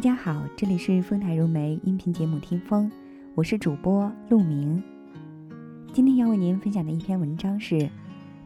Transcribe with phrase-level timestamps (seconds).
[0.00, 2.90] 大家好，这里是丰台如梅音频节目《听风》，
[3.34, 4.82] 我是主播陆明。
[5.92, 7.86] 今天要为您分享的一篇文章是：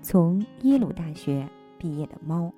[0.00, 1.46] 从耶鲁大学
[1.76, 2.50] 毕业的猫。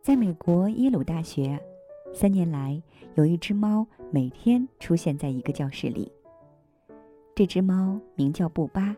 [0.00, 1.60] 在美国耶鲁大学，
[2.14, 2.82] 三年来
[3.16, 6.10] 有一只猫每天出现在一个教室里。
[7.34, 8.96] 这只猫名叫布巴，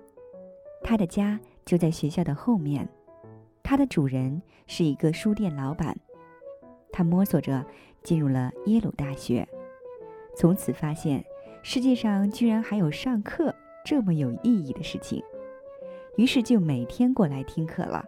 [0.85, 1.41] 它的家。
[1.65, 2.89] 就在学校的后面，
[3.63, 5.97] 它的主人是一个书店老板。
[6.93, 7.65] 他摸索着
[8.03, 9.49] 进入了耶鲁大学，
[10.37, 11.25] 从此发现
[11.63, 15.23] 世界上居然还有上课这么有意义的事情，
[16.17, 18.05] 于是就每天过来听课了。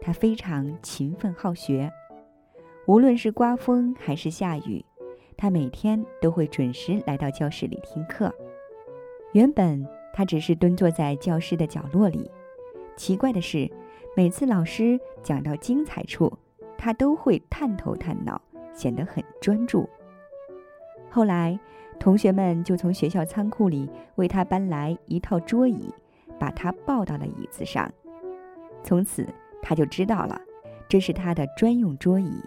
[0.00, 1.90] 他非常勤奋好学，
[2.86, 4.84] 无论是刮风还是下雨，
[5.36, 8.30] 他每天都会准时来到教室里听课。
[9.32, 12.30] 原本他只是蹲坐在教室的角落里。
[12.98, 13.70] 奇怪的是，
[14.16, 16.36] 每次老师讲到精彩处，
[16.76, 18.42] 他都会探头探脑，
[18.74, 19.88] 显得很专注。
[21.08, 21.56] 后来，
[22.00, 25.94] 同学们就从学校仓库里为他搬来一套桌椅，
[26.40, 27.88] 把他抱到了椅子上。
[28.82, 29.24] 从此，
[29.62, 30.40] 他就知道了，
[30.88, 32.42] 这是他的专用桌椅，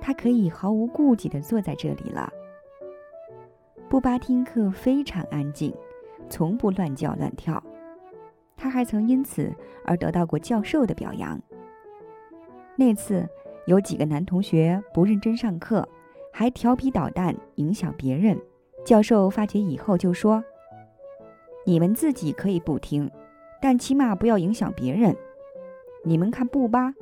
[0.00, 2.32] 他可以毫无顾忌地坐在这里了。
[3.88, 5.74] 布巴听课非常安静，
[6.30, 7.60] 从不乱叫乱跳。
[8.62, 9.52] 他还曾因此
[9.84, 11.36] 而得到过教授的表扬。
[12.76, 13.28] 那次
[13.66, 15.86] 有几个男同学不认真上课，
[16.32, 18.38] 还调皮捣蛋，影响别人。
[18.84, 20.44] 教授发觉以后就说
[21.66, 23.10] ：“你们自己可以不听，
[23.60, 25.16] 但起码不要影响别人。
[26.04, 26.94] 你们看布巴，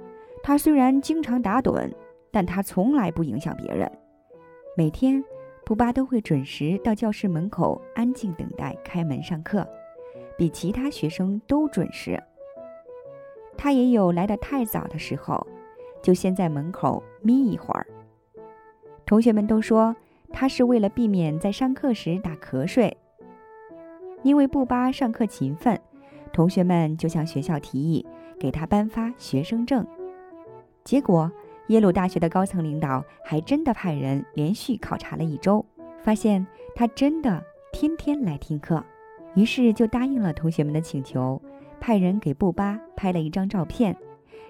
[0.42, 1.92] 他虽然经常打盹，
[2.30, 3.90] 但他从来不影响别人。
[4.78, 5.22] 每天，
[5.66, 9.68] 布巴都会准时到教室门口，安静等待开门上课。”
[10.40, 12.18] 比其他学生都准时。
[13.58, 15.46] 他也有来的太早的时候，
[16.02, 17.86] 就先在门口眯一会儿。
[19.04, 19.94] 同学们都说
[20.32, 22.96] 他是为了避免在上课时打瞌睡。
[24.22, 25.78] 因为布巴上课勤奋，
[26.32, 28.06] 同学们就向学校提议
[28.38, 29.86] 给他颁发学生证。
[30.84, 31.30] 结果，
[31.66, 35.62] 耶鲁大学的高层领导还真的派人连续考察了一周，
[36.02, 38.82] 发现他真的天天来听课。
[39.34, 41.40] 于是就答应了同学们的请求，
[41.80, 43.96] 派人给布巴拍了一张照片，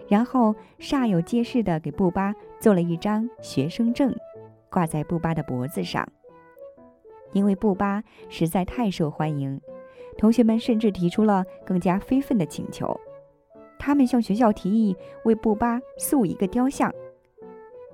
[0.09, 4.15] 然后煞有介事地给布巴做了一张学生证，
[4.71, 6.07] 挂在布巴的脖子上。
[7.33, 9.61] 因为布巴实在太受欢迎，
[10.19, 12.99] 同学们甚至提出了更加非分的请求，
[13.79, 16.93] 他们向学校提议为布巴塑一个雕像。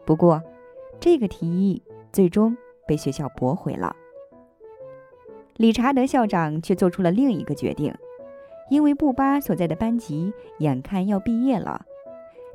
[0.07, 0.43] 不过，
[0.99, 1.83] 这个提议
[2.13, 3.95] 最终被学校驳回了。
[5.57, 7.95] 理查德校长却做出了另一个决定，
[8.69, 11.85] 因为布巴所在的班级眼看要毕业了，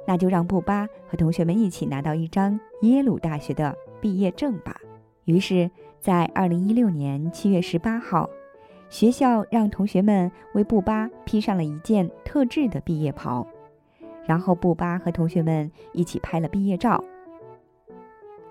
[0.06, 4.76] 那就让布巴和同学们一起拿到一张耶鲁大学的毕业证吧。
[5.26, 8.30] 于是，在二零一六年七月十八号，
[8.90, 13.48] 学校让同学们为布巴披上了一件特制的毕业袍，
[14.28, 17.04] 然后布巴和同学们一起拍了毕业照。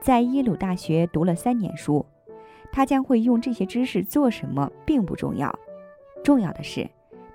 [0.01, 2.05] 在耶鲁大学读了三年书。
[2.73, 5.53] 他将会用这些知识做什么并不重要，
[6.23, 6.89] 重要的是，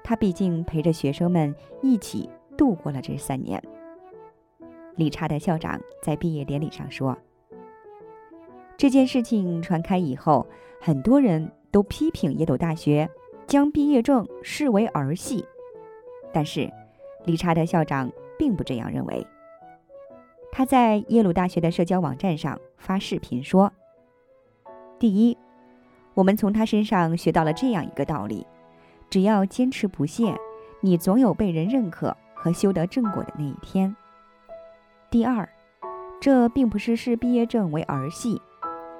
[0.04, 3.62] 他毕竟陪着学生们一起度过了这三年。
[4.96, 7.18] 理查德校长在毕业典礼上说
[8.78, 10.48] ：“这件事情传开以后，
[10.80, 13.10] 很多人都批评耶鲁大学
[13.46, 15.46] 将毕业证视为儿戏，
[16.32, 16.72] 但是，
[17.26, 18.10] 理查德校长
[18.40, 19.28] 并不这样认为。
[20.52, 23.72] 他在耶鲁大学的社交网站上发视频说。”
[25.06, 25.38] 第一，
[26.16, 28.44] 我们从他身上学到了这样一个道理：
[29.08, 30.36] 只要坚持不懈，
[30.82, 33.96] 你总有被人认可和修得正果的那一天。
[35.12, 35.48] 第二，
[36.20, 38.42] 这并不是视毕业证为儿戏，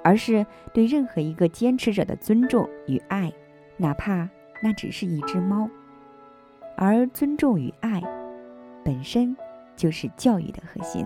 [0.04, 3.32] 而是对任何一个坚持者的尊重与爱，
[3.76, 4.28] 哪怕
[4.62, 5.68] 那只是一只猫。
[6.76, 8.00] 而尊重与爱，
[8.84, 9.36] 本身
[9.74, 11.04] 就是教育的核心。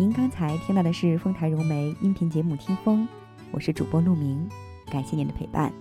[0.00, 3.02] 您刚才听到的是《丰台融媒》音频节目《听风》，
[3.50, 4.48] 我是主播陆明，
[4.88, 5.72] 感谢您的陪伴，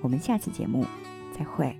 [0.00, 0.86] 我们下次节目
[1.36, 1.76] 再会。